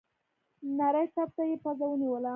[0.77, 2.29] نري تپ ته يې پزه ونيوله.